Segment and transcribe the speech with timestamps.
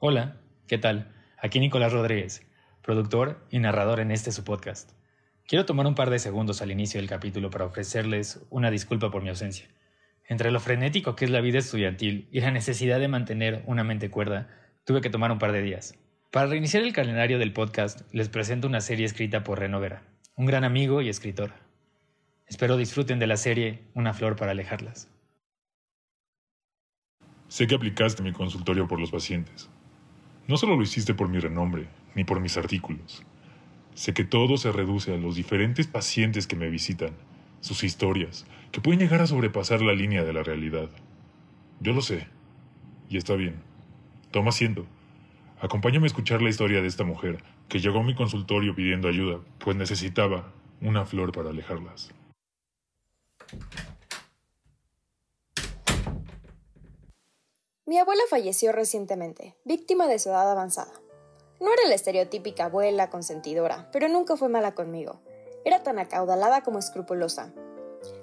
[0.00, 0.36] Hola,
[0.68, 1.12] ¿qué tal?
[1.38, 2.46] Aquí Nicolás Rodríguez,
[2.82, 4.92] productor y narrador en este su podcast.
[5.44, 9.24] Quiero tomar un par de segundos al inicio del capítulo para ofrecerles una disculpa por
[9.24, 9.66] mi ausencia.
[10.28, 14.08] Entre lo frenético que es la vida estudiantil y la necesidad de mantener una mente
[14.08, 14.48] cuerda,
[14.84, 15.98] tuve que tomar un par de días.
[16.30, 20.04] Para reiniciar el calendario del podcast, les presento una serie escrita por Renovera,
[20.36, 21.54] un gran amigo y escritor.
[22.46, 25.10] Espero disfruten de la serie Una flor para alejarlas.
[27.48, 29.68] Sé que aplicaste mi consultorio por los pacientes.
[30.48, 33.22] No solo lo hiciste por mi renombre, ni por mis artículos.
[33.94, 37.10] Sé que todo se reduce a los diferentes pacientes que me visitan,
[37.60, 40.88] sus historias, que pueden llegar a sobrepasar la línea de la realidad.
[41.80, 42.28] Yo lo sé.
[43.10, 43.56] Y está bien.
[44.30, 44.86] Toma asiento.
[45.60, 49.40] Acompáñame a escuchar la historia de esta mujer que llegó a mi consultorio pidiendo ayuda,
[49.58, 52.14] pues necesitaba una flor para alejarlas.
[57.88, 60.92] Mi abuela falleció recientemente, víctima de su edad avanzada.
[61.58, 65.20] No era la estereotípica abuela consentidora, pero nunca fue mala conmigo.
[65.64, 67.50] Era tan acaudalada como escrupulosa.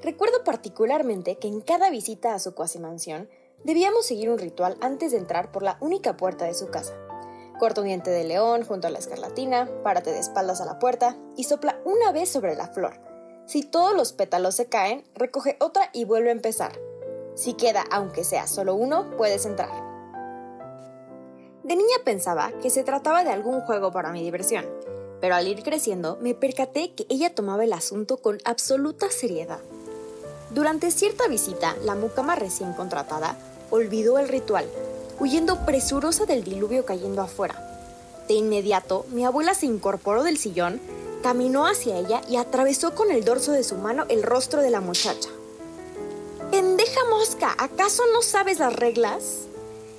[0.03, 3.27] Recuerdo particularmente que en cada visita a su cuasi mansión
[3.63, 6.93] debíamos seguir un ritual antes de entrar por la única puerta de su casa.
[7.57, 11.17] Corta un diente de león junto a la escarlatina, párate de espaldas a la puerta
[11.35, 13.01] y sopla una vez sobre la flor.
[13.47, 16.79] Si todos los pétalos se caen, recoge otra y vuelve a empezar.
[17.35, 19.69] Si queda, aunque sea solo uno, puedes entrar.
[21.63, 24.65] De niña pensaba que se trataba de algún juego para mi diversión,
[25.19, 29.59] pero al ir creciendo me percaté que ella tomaba el asunto con absoluta seriedad.
[30.51, 33.35] Durante cierta visita, la mucama recién contratada
[33.71, 34.69] olvidó el ritual,
[35.19, 37.55] huyendo presurosa del diluvio cayendo afuera.
[38.27, 40.79] De inmediato, mi abuela se incorporó del sillón,
[41.21, 44.81] caminó hacia ella y atravesó con el dorso de su mano el rostro de la
[44.81, 45.29] muchacha.
[46.95, 47.55] ¡Pendeja mosca!
[47.57, 49.47] ¿Acaso no sabes las reglas?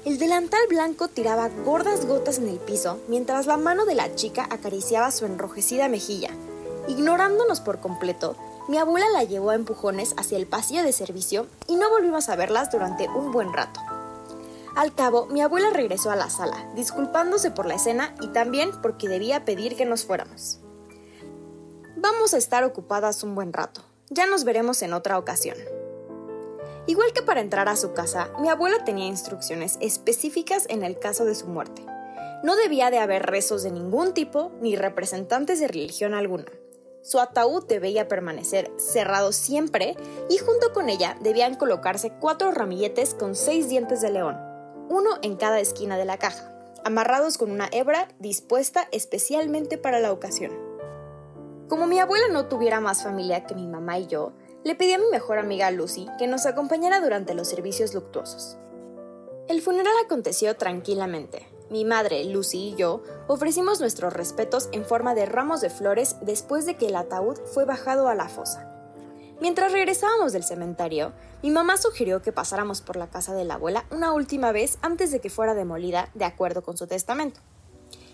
[0.06, 4.46] El delantal blanco tiraba gordas gotas en el piso mientras la mano de la chica
[4.48, 6.30] acariciaba su enrojecida mejilla.
[6.88, 8.34] Ignorándonos por completo,
[8.68, 12.36] mi abuela la llevó a empujones hacia el pasillo de servicio y no volvimos a
[12.36, 13.80] verlas durante un buen rato.
[14.74, 19.08] Al cabo, mi abuela regresó a la sala, disculpándose por la escena y también porque
[19.08, 20.60] debía pedir que nos fuéramos.
[21.96, 23.82] Vamos a estar ocupadas un buen rato.
[24.08, 25.56] Ya nos veremos en otra ocasión.
[26.86, 31.24] Igual que para entrar a su casa, mi abuela tenía instrucciones específicas en el caso
[31.24, 31.84] de su muerte.
[32.42, 36.46] No debía de haber rezos de ningún tipo ni representantes de religión alguna.
[37.02, 39.96] Su ataúd debía permanecer cerrado siempre
[40.28, 44.36] y junto con ella debían colocarse cuatro ramilletes con seis dientes de león,
[44.88, 46.52] uno en cada esquina de la caja,
[46.84, 50.52] amarrados con una hebra dispuesta especialmente para la ocasión.
[51.68, 54.32] Como mi abuela no tuviera más familia que mi mamá y yo,
[54.66, 58.56] le pedí a mi mejor amiga Lucy que nos acompañara durante los servicios luctuosos.
[59.46, 61.46] El funeral aconteció tranquilamente.
[61.70, 66.66] Mi madre, Lucy y yo ofrecimos nuestros respetos en forma de ramos de flores después
[66.66, 68.68] de que el ataúd fue bajado a la fosa.
[69.40, 71.12] Mientras regresábamos del cementerio,
[71.44, 75.12] mi mamá sugirió que pasáramos por la casa de la abuela una última vez antes
[75.12, 77.38] de que fuera demolida de acuerdo con su testamento.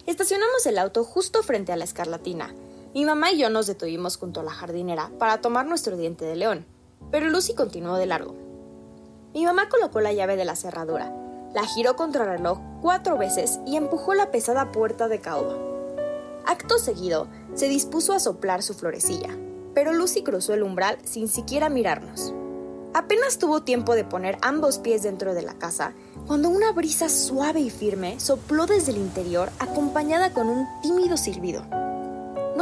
[0.06, 2.54] Estacionamos el auto justo frente a la escarlatina,
[2.94, 6.36] mi mamá y yo nos detuvimos junto a la jardinera para tomar nuestro diente de
[6.36, 6.66] león,
[7.10, 8.34] pero Lucy continuó de largo.
[9.32, 11.10] Mi mamá colocó la llave de la cerradura,
[11.54, 15.56] la giró contra el reloj cuatro veces y empujó la pesada puerta de caoba.
[16.44, 19.38] Acto seguido, se dispuso a soplar su florecilla,
[19.74, 22.34] pero Lucy cruzó el umbral sin siquiera mirarnos.
[22.92, 25.94] Apenas tuvo tiempo de poner ambos pies dentro de la casa
[26.26, 31.64] cuando una brisa suave y firme sopló desde el interior acompañada con un tímido silbido.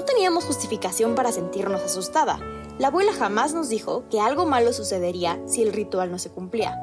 [0.01, 2.41] No teníamos justificación para sentirnos asustada.
[2.79, 6.75] La abuela jamás nos dijo que algo malo sucedería si el ritual no se cumplía.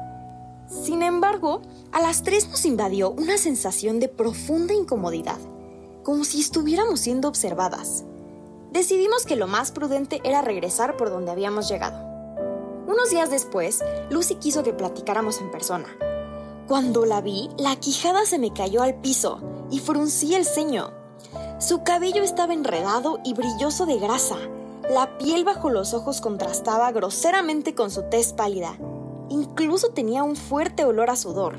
[0.68, 5.38] Sin embargo, a las tres nos invadió una sensación de profunda incomodidad,
[6.04, 8.04] como si estuviéramos siendo observadas.
[8.70, 11.98] Decidimos que lo más prudente era regresar por donde habíamos llegado.
[12.86, 15.88] Unos días después, Lucy quiso que platicáramos en persona.
[16.68, 19.40] Cuando la vi, la quijada se me cayó al piso
[19.72, 20.97] y fruncí el ceño.
[21.58, 24.36] Su cabello estaba enredado y brilloso de grasa.
[24.88, 28.76] La piel bajo los ojos contrastaba groseramente con su tez pálida.
[29.28, 31.58] Incluso tenía un fuerte olor a sudor.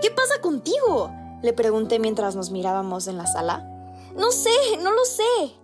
[0.00, 1.10] ¿Qué pasa contigo?
[1.42, 3.68] Le pregunté mientras nos mirábamos en la sala.
[4.16, 4.50] No sé,
[4.82, 5.54] no lo sé.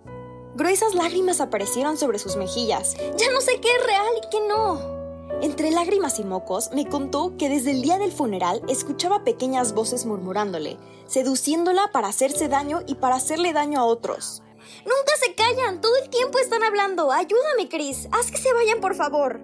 [0.54, 2.94] Gruesas lágrimas aparecieron sobre sus mejillas.
[3.16, 4.95] Ya no sé qué es real y qué no.
[5.42, 10.06] Entre lágrimas y mocos, me contó que desde el día del funeral escuchaba pequeñas voces
[10.06, 14.42] murmurándole, seduciéndola para hacerse daño y para hacerle daño a otros.
[14.84, 17.12] Nunca se callan, todo el tiempo están hablando.
[17.12, 19.40] Ayúdame, Chris, haz que se vayan, por favor.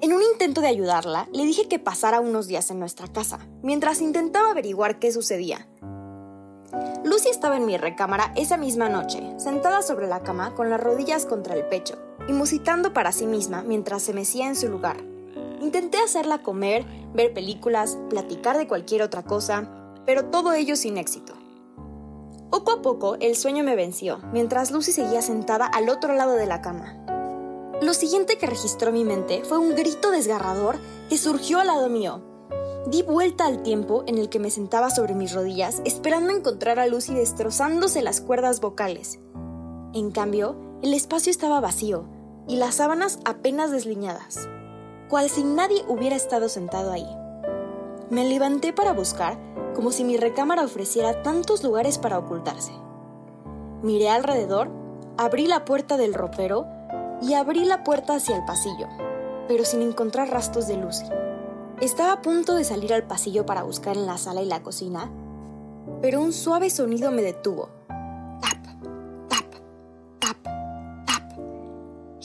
[0.00, 4.00] En un intento de ayudarla, le dije que pasara unos días en nuestra casa, mientras
[4.00, 5.68] intentaba averiguar qué sucedía.
[7.04, 11.24] Lucy estaba en mi recámara esa misma noche, sentada sobre la cama con las rodillas
[11.24, 11.98] contra el pecho
[12.28, 15.09] y musitando para sí misma mientras se mecía en su lugar.
[15.60, 19.70] Intenté hacerla comer, ver películas, platicar de cualquier otra cosa,
[20.06, 21.34] pero todo ello sin éxito.
[22.50, 26.46] Poco a poco el sueño me venció, mientras Lucy seguía sentada al otro lado de
[26.46, 26.96] la cama.
[27.80, 30.76] Lo siguiente que registró mi mente fue un grito desgarrador
[31.08, 32.22] que surgió al lado mío.
[32.86, 36.86] Di vuelta al tiempo en el que me sentaba sobre mis rodillas, esperando encontrar a
[36.86, 39.20] Lucy destrozándose las cuerdas vocales.
[39.94, 42.04] En cambio, el espacio estaba vacío
[42.48, 44.48] y las sábanas apenas desliñadas,
[45.10, 47.08] cual si nadie hubiera estado sentado ahí.
[48.08, 49.36] Me levanté para buscar,
[49.74, 52.72] como si mi recámara ofreciera tantos lugares para ocultarse.
[53.82, 54.70] Miré alrededor,
[55.18, 56.66] abrí la puerta del ropero
[57.20, 58.86] y abrí la puerta hacia el pasillo,
[59.48, 61.06] pero sin encontrar rastros de Lucy.
[61.80, 65.10] Estaba a punto de salir al pasillo para buscar en la sala y la cocina,
[66.00, 67.79] pero un suave sonido me detuvo.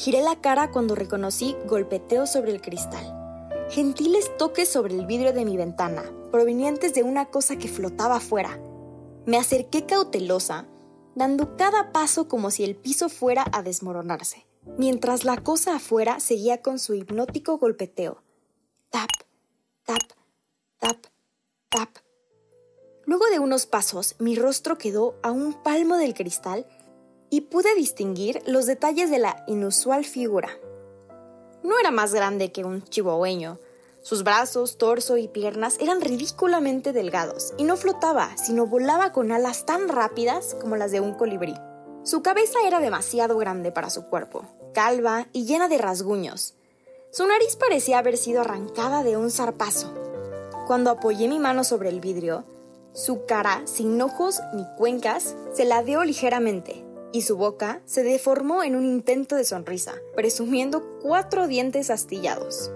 [0.05, 3.25] Giré la cara cuando reconocí golpeteo sobre el cristal
[3.71, 8.59] gentiles toques sobre el vidrio de mi ventana, provenientes de una cosa que flotaba afuera.
[9.25, 10.67] Me acerqué cautelosa,
[11.15, 14.45] dando cada paso como si el piso fuera a desmoronarse,
[14.77, 18.21] mientras la cosa afuera seguía con su hipnótico golpeteo.
[18.91, 19.09] Tap,
[19.85, 20.03] tap,
[20.77, 20.97] tap,
[21.69, 21.89] tap.
[23.05, 26.67] Luego de unos pasos, mi rostro quedó a un palmo del cristal
[27.35, 30.47] y pude distinguir los detalles de la inusual figura.
[31.63, 33.59] No era más grande que un chihuahueño.
[34.01, 39.65] Sus brazos, torso y piernas eran ridículamente delgados y no flotaba, sino volaba con alas
[39.65, 41.53] tan rápidas como las de un colibrí.
[42.03, 46.53] Su cabeza era demasiado grande para su cuerpo, calva y llena de rasguños.
[47.11, 49.93] Su nariz parecía haber sido arrancada de un zarpazo.
[50.67, 52.45] Cuando apoyé mi mano sobre el vidrio,
[52.93, 56.84] su cara, sin ojos ni cuencas, se ladeó ligeramente
[57.15, 62.73] y su boca se deformó en un intento de sonrisa, presumiendo cuatro dientes astillados.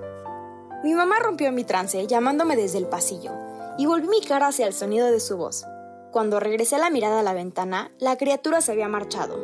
[0.81, 3.33] Mi mamá rompió mi trance llamándome desde el pasillo,
[3.77, 5.65] y volví mi cara hacia el sonido de su voz.
[6.13, 9.36] Cuando regresé la mirada a la ventana, la criatura se había marchado.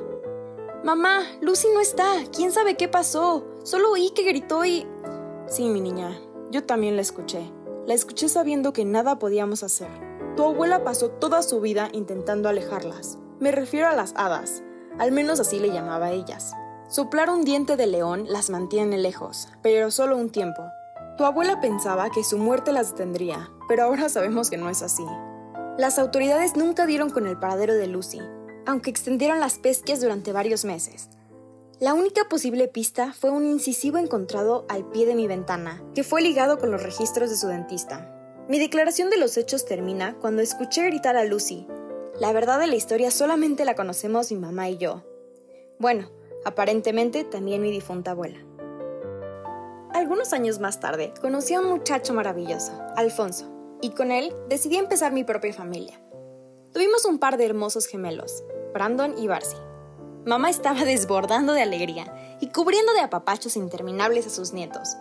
[0.85, 2.05] Mamá, Lucy no está.
[2.33, 3.45] ¿Quién sabe qué pasó?
[3.63, 4.87] Solo oí que gritó y...
[5.47, 6.17] Sí, mi niña,
[6.51, 7.51] yo también la escuché.
[7.85, 9.89] La escuché sabiendo que nada podíamos hacer.
[10.37, 13.17] Tu abuela pasó toda su vida intentando alejarlas.
[13.41, 14.63] Me refiero a las hadas,
[14.99, 16.53] al menos así le llamaba a ellas.
[16.87, 20.63] Soplar un diente de león las mantiene lejos, pero solo un tiempo.
[21.17, 25.05] Tu abuela pensaba que su muerte las detendría, pero ahora sabemos que no es así.
[25.77, 28.21] Las autoridades nunca dieron con el paradero de Lucy,
[28.65, 31.09] aunque extendieron las pesquias durante varios meses.
[31.79, 36.21] La única posible pista fue un incisivo encontrado al pie de mi ventana, que fue
[36.21, 38.11] ligado con los registros de su dentista.
[38.47, 41.67] Mi declaración de los hechos termina cuando escuché gritar a Lucy,
[42.19, 45.03] la verdad de la historia solamente la conocemos mi mamá y yo.
[45.79, 46.09] Bueno,
[46.45, 48.39] aparentemente también mi difunta abuela.
[49.93, 53.51] Algunos años más tarde conocí a un muchacho maravilloso, Alfonso,
[53.81, 56.01] y con él decidí empezar mi propia familia.
[56.73, 59.57] Tuvimos un par de hermosos gemelos, Brandon y Barcy.
[60.25, 64.95] Mamá estaba desbordando de alegría y cubriendo de apapachos interminables a sus nietos.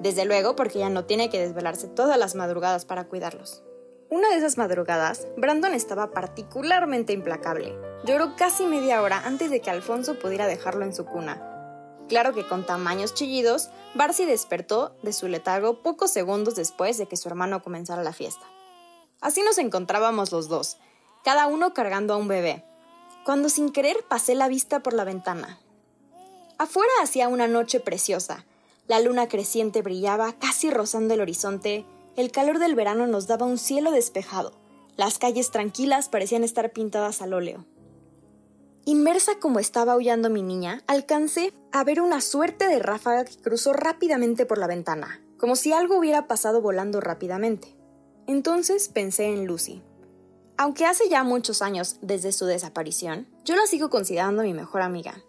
[0.00, 3.62] Desde luego porque ya no tiene que desvelarse todas las madrugadas para cuidarlos.
[4.08, 7.74] Una de esas madrugadas, Brandon estaba particularmente implacable.
[8.04, 11.42] Lloró casi media hora antes de que Alfonso pudiera dejarlo en su cuna.
[12.08, 17.16] Claro que con tamaños chillidos, Barcy despertó de su letargo pocos segundos después de que
[17.16, 18.46] su hermano comenzara la fiesta.
[19.20, 20.78] Así nos encontrábamos los dos,
[21.24, 22.64] cada uno cargando a un bebé,
[23.24, 25.58] cuando sin querer pasé la vista por la ventana.
[26.58, 28.44] Afuera hacía una noche preciosa.
[28.86, 31.84] La luna creciente brillaba casi rozando el horizonte
[32.16, 34.52] el calor del verano nos daba un cielo despejado.
[34.96, 37.66] Las calles tranquilas parecían estar pintadas al óleo.
[38.86, 43.72] Inmersa como estaba aullando mi niña, alcancé a ver una suerte de ráfaga que cruzó
[43.72, 47.76] rápidamente por la ventana, como si algo hubiera pasado volando rápidamente.
[48.26, 49.82] Entonces pensé en Lucy.
[50.56, 55.22] Aunque hace ya muchos años desde su desaparición, yo la sigo considerando mi mejor amiga.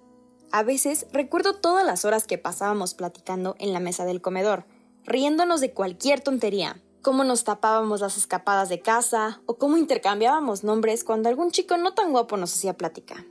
[0.52, 4.66] A veces recuerdo todas las horas que pasábamos platicando en la mesa del comedor,
[5.08, 11.06] riéndonos de cualquier tontería, cómo nos tapábamos las escapadas de casa o cómo intercambiábamos nombres
[11.06, 13.26] cuando algún chico no tan guapo nos hacía plática.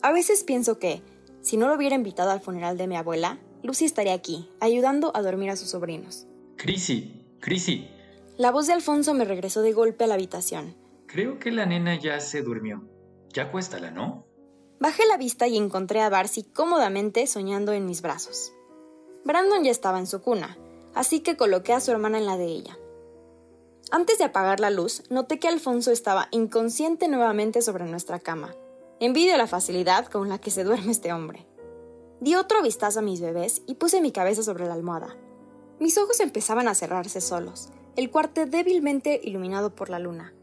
[0.00, 1.02] A veces pienso que,
[1.42, 5.22] si no lo hubiera invitado al funeral de mi abuela, Lucy estaría aquí, ayudando a
[5.22, 6.28] dormir a sus sobrinos.
[6.56, 7.90] Crisi, Crisi.
[8.36, 10.76] La voz de Alfonso me regresó de golpe a la habitación.
[11.06, 12.88] Creo que la nena ya se durmió.
[13.32, 14.24] Ya acuéstala, ¿no?
[14.78, 18.52] Bajé la vista y encontré a Barcy cómodamente soñando en mis brazos.
[19.24, 20.56] Brandon ya estaba en su cuna,
[20.98, 22.76] así que coloqué a su hermana en la de ella.
[23.92, 28.56] Antes de apagar la luz, noté que Alfonso estaba inconsciente nuevamente sobre nuestra cama.
[28.98, 31.46] Envidio la facilidad con la que se duerme este hombre.
[32.20, 35.16] Di otro vistazo a mis bebés y puse mi cabeza sobre la almohada.
[35.78, 40.34] Mis ojos empezaban a cerrarse solos, el cuarto débilmente iluminado por la luna,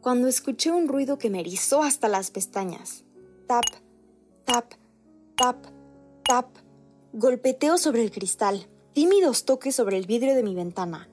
[0.00, 3.02] cuando escuché un ruido que me erizó hasta las pestañas.
[3.48, 3.64] Tap,
[4.44, 4.74] tap,
[5.34, 5.56] tap,
[6.24, 6.46] tap.
[7.12, 11.08] Golpeteo sobre el cristal, tímidos toques sobre el vidrio de mi ventana.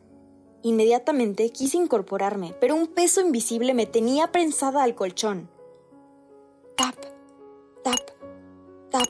[0.62, 5.50] Inmediatamente quise incorporarme, pero un peso invisible me tenía prensada al colchón.
[6.78, 6.96] Tap,
[7.84, 8.00] tap,
[8.92, 9.10] tap.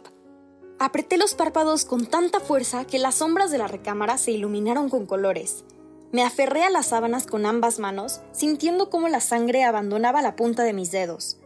[0.80, 5.06] Apreté los párpados con tanta fuerza que las sombras de la recámara se iluminaron con
[5.06, 5.66] colores.
[6.14, 10.64] Me aferré a las sábanas con ambas manos, sintiendo cómo la sangre abandonaba la punta
[10.64, 11.38] de mis dedos.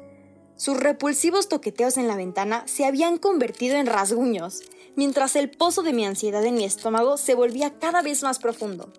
[0.58, 4.62] Sus repulsivos toqueteos en la ventana se habían convertido en rasguños,
[4.96, 8.92] mientras el pozo de mi ansiedad en mi estómago se volvía cada vez más profundo.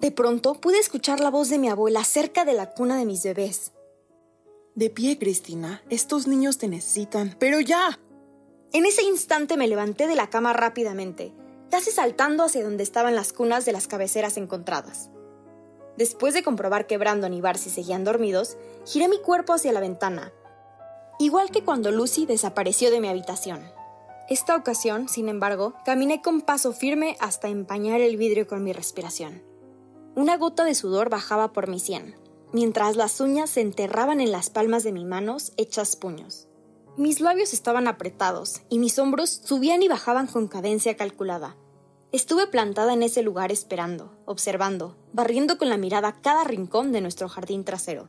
[0.00, 3.22] De pronto pude escuchar la voz de mi abuela cerca de la cuna de mis
[3.22, 3.72] bebés.
[4.74, 5.82] De pie, Cristina.
[5.88, 7.34] Estos niños te necesitan.
[7.38, 7.98] Pero ya.
[8.72, 11.32] En ese instante me levanté de la cama rápidamente,
[11.70, 15.08] casi saltando hacia donde estaban las cunas de las cabeceras encontradas.
[15.96, 20.32] Después de comprobar que Brandon y Barcy seguían dormidos, giré mi cuerpo hacia la ventana,
[21.18, 23.75] igual que cuando Lucy desapareció de mi habitación.
[24.28, 29.44] Esta ocasión, sin embargo, caminé con paso firme hasta empañar el vidrio con mi respiración.
[30.16, 32.16] Una gota de sudor bajaba por mi sien,
[32.52, 36.48] mientras las uñas se enterraban en las palmas de mis manos hechas puños.
[36.96, 41.54] Mis labios estaban apretados y mis hombros subían y bajaban con cadencia calculada.
[42.10, 47.28] Estuve plantada en ese lugar esperando, observando, barriendo con la mirada cada rincón de nuestro
[47.28, 48.08] jardín trasero.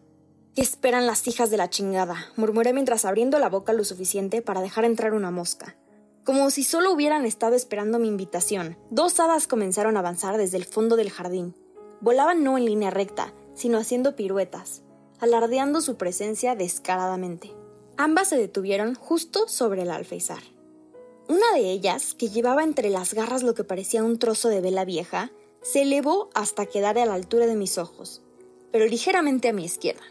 [0.56, 2.32] ¿Qué esperan las hijas de la chingada?
[2.38, 5.76] murmuré mientras abriendo la boca lo suficiente para dejar entrar una mosca.
[6.28, 10.66] Como si solo hubieran estado esperando mi invitación, dos hadas comenzaron a avanzar desde el
[10.66, 11.56] fondo del jardín,
[12.02, 14.84] Volaban no en línea recta, sino haciendo piruetas,
[15.22, 17.56] alardeando su presencia descaradamente.
[17.96, 20.44] Ambas se detuvieron justo sobre el alféizar.
[21.30, 24.84] Una de ellas, que llevaba entre las garras lo que parecía un trozo de vela
[24.84, 25.32] vieja,
[25.62, 28.22] se elevó hasta quedar a la altura de mis ojos,
[28.74, 30.04] pero ligeramente a mi izquierda.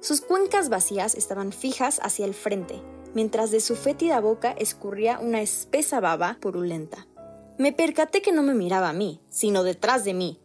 [0.00, 2.80] Sus cuencas vacías estaban fijas hacia el frente,
[3.14, 7.06] mientras de su fétida boca escurría una espesa baba purulenta.
[7.58, 10.40] Me percaté que no me miraba a mí, sino detrás de mí,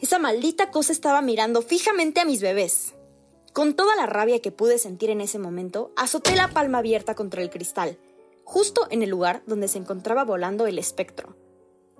[0.00, 2.92] esa maldita cosa estaba mirando fijamente a mis bebés.
[3.54, 7.40] Con toda la rabia que pude sentir en ese momento, azoté la palma abierta contra
[7.40, 7.96] el cristal,
[8.44, 11.34] justo en el lugar donde se encontraba volando el espectro.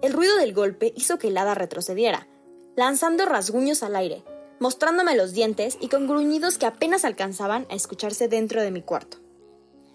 [0.03, 2.29] El ruido del golpe hizo que el hada retrocediera,
[2.77, 4.25] lanzando rasguños al aire,
[4.61, 9.17] mostrándome los dientes y con gruñidos que apenas alcanzaban a escucharse dentro de mi cuarto.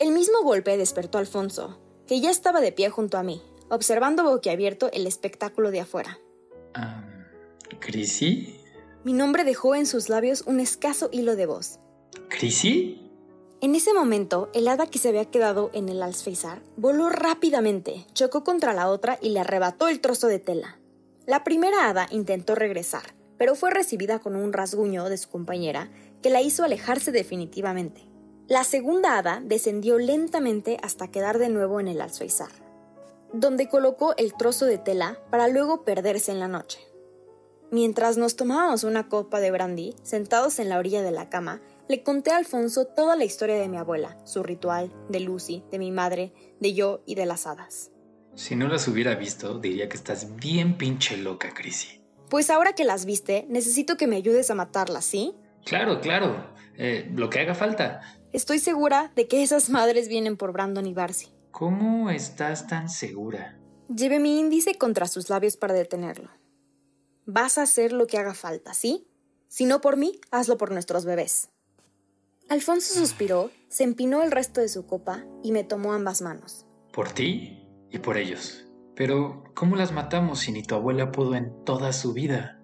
[0.02, 1.78] El mismo golpe despertó a Alfonso,
[2.08, 3.40] que ya estaba de pie junto a mí,
[3.70, 6.18] observando boquiabierto el espectáculo de afuera.
[6.74, 7.04] Ah,
[7.80, 8.60] ¿Chrissy?
[9.04, 11.78] Mi nombre dejó en sus labios un escaso hilo de voz.
[12.30, 13.12] ¿Chrissy?
[13.62, 18.44] En ese momento, el hada que se había quedado en el alféizar voló rápidamente, chocó
[18.44, 20.80] contra la otra y le arrebató el trozo de tela.
[21.28, 25.92] La primera hada intentó regresar, pero fue recibida con un rasguño de su compañera
[26.24, 28.11] que la hizo alejarse definitivamente.
[28.52, 32.52] La segunda hada descendió lentamente hasta quedar de nuevo en el alféizar,
[33.32, 36.82] donde colocó el trozo de tela para luego perderse en la noche.
[37.72, 42.04] Mientras nos tomábamos una copa de brandy, sentados en la orilla de la cama, le
[42.04, 45.92] conté a Alfonso toda la historia de mi abuela, su ritual, de Lucy, de mi
[45.92, 47.90] madre, de yo y de las hadas.
[48.36, 52.02] Si no las hubiera visto, diría que estás bien pinche loca, Chrissy.
[52.30, 55.36] Pues ahora que las viste, necesito que me ayudes a matarlas, ¿sí?
[55.64, 56.52] Claro, claro.
[56.78, 58.02] Eh, lo que haga falta.
[58.34, 61.28] Estoy segura de que esas madres vienen por Brandon y Barcy.
[61.52, 63.60] ¿Cómo estás tan segura?
[63.94, 66.30] Llevé mi índice contra sus labios para detenerlo.
[67.26, 69.06] Vas a hacer lo que haga falta, ¿sí?
[69.50, 71.50] Si no por mí, hazlo por nuestros bebés.
[72.48, 76.66] Alfonso suspiró, se empinó el resto de su copa y me tomó ambas manos.
[76.94, 78.66] Por ti y por ellos.
[78.96, 82.62] Pero, ¿cómo las matamos si ni tu abuela pudo en toda su vida?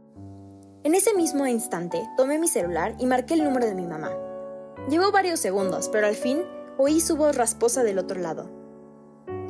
[0.85, 4.26] En ese mismo instante, tomé mi celular y marqué el número de mi mamá.
[4.89, 6.43] Llevó varios segundos, pero al fin
[6.77, 8.49] oí su voz rasposa del otro lado.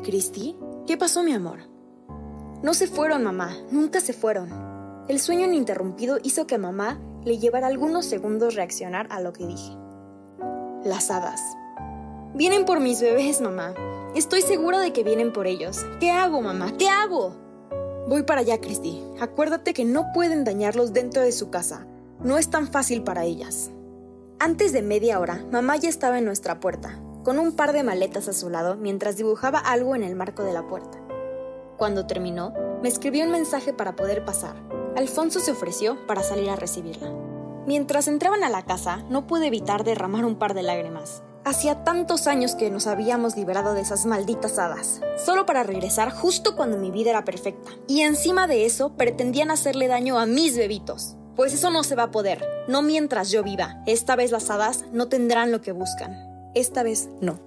[0.03, 0.57] ¿Cristi?
[0.87, 1.59] ¿Qué pasó, mi amor?
[2.63, 4.49] No se fueron, mamá, nunca se fueron.
[5.07, 9.77] El sueño ininterrumpido hizo que mamá le llevara algunos segundos reaccionar a lo que dije.
[10.83, 11.41] Las hadas.
[12.33, 13.73] Vienen por mis bebés, mamá.
[14.15, 15.85] Estoy segura de que vienen por ellos.
[15.99, 16.73] ¿Qué hago, mamá?
[16.77, 17.35] ¿Qué hago?
[18.07, 19.03] Voy para allá, Christy.
[19.19, 21.85] Acuérdate que no pueden dañarlos dentro de su casa.
[22.23, 23.71] No es tan fácil para ellas.
[24.39, 28.27] Antes de media hora, mamá ya estaba en nuestra puerta, con un par de maletas
[28.27, 30.99] a su lado mientras dibujaba algo en el marco de la puerta.
[31.75, 32.53] Cuando terminó,
[32.83, 34.55] me escribió un mensaje para poder pasar,
[34.95, 37.11] Alfonso se ofreció para salir a recibirla.
[37.65, 41.23] Mientras entraban a la casa, no pude evitar derramar un par de lágrimas.
[41.43, 46.55] Hacía tantos años que nos habíamos liberado de esas malditas hadas, solo para regresar justo
[46.55, 47.71] cuando mi vida era perfecta.
[47.87, 51.17] Y encima de eso, pretendían hacerle daño a mis bebitos.
[51.37, 53.81] Pues eso no se va a poder, no mientras yo viva.
[53.85, 56.17] Esta vez las hadas no tendrán lo que buscan.
[56.55, 57.46] Esta vez no.